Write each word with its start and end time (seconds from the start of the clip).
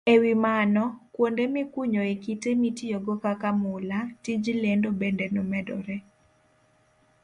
E 0.13 0.15
wi 0.23 0.33
mano, 0.45 0.83
kuonde 1.13 1.43
mikunyoe 1.55 2.13
kite 2.23 2.49
mitiyogo 2.61 3.13
kaka 3.23 3.49
mula, 3.61 3.99
tij 4.23 4.45
lendo 4.63 4.89
bende 4.99 5.25
medore. 5.51 5.97